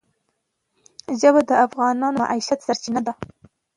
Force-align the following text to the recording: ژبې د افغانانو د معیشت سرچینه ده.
ژبې 1.19 1.41
د 1.49 1.51
افغانانو 1.65 2.17
د 2.17 2.19
معیشت 2.21 2.59
سرچینه 2.67 3.01
ده. 3.07 3.13